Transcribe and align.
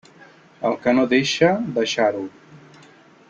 El 0.69 0.77
que 0.85 0.93
no 0.99 1.03
deixa, 1.11 1.51
deixar-ho. 1.77 2.27